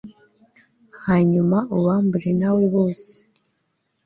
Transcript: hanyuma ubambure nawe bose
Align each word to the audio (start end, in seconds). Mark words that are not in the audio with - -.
hanyuma 1.05 1.57
ubambure 1.77 2.29
nawe 2.39 2.63
bose 2.75 3.11